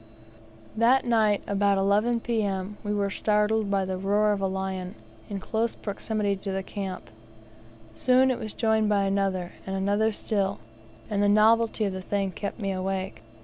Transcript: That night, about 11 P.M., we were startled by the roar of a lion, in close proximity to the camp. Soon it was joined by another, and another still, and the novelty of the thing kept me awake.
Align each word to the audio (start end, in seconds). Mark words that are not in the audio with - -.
That 0.75 1.05
night, 1.05 1.43
about 1.45 1.77
11 1.77 2.21
P.M., 2.21 2.77
we 2.83 2.91
were 2.91 3.11
startled 3.11 3.69
by 3.69 3.85
the 3.85 3.99
roar 3.99 4.31
of 4.31 4.41
a 4.41 4.47
lion, 4.47 4.95
in 5.29 5.39
close 5.39 5.75
proximity 5.75 6.35
to 6.37 6.51
the 6.51 6.63
camp. 6.63 7.11
Soon 7.93 8.31
it 8.31 8.39
was 8.39 8.55
joined 8.55 8.89
by 8.89 9.03
another, 9.03 9.51
and 9.67 9.75
another 9.75 10.11
still, 10.11 10.57
and 11.07 11.21
the 11.21 11.29
novelty 11.29 11.85
of 11.85 11.93
the 11.93 12.01
thing 12.01 12.31
kept 12.31 12.59
me 12.59 12.71
awake. 12.71 13.21